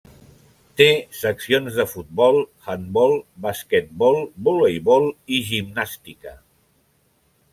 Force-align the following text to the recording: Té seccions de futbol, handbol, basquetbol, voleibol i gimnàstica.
Té 0.79 0.85
seccions 1.17 1.75
de 1.81 1.85
futbol, 1.91 2.39
handbol, 2.71 3.13
basquetbol, 3.47 4.19
voleibol 4.49 5.05
i 5.37 5.43
gimnàstica. 5.53 6.37